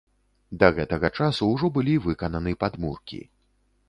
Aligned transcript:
Да 0.61 0.69
гэтага 0.77 1.11
часу 1.17 1.49
ўжо 1.49 1.69
былі 1.75 1.93
выкананы 2.07 2.55
падмуркі. 2.65 3.21